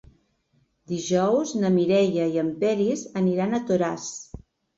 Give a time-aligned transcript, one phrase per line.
[0.91, 4.09] Dijous na Mireia i en Peris aniran a Toràs.